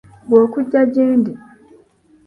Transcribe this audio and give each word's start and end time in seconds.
Gwe 0.27 0.37
okugya 0.45 0.81
gyendi. 0.93 1.31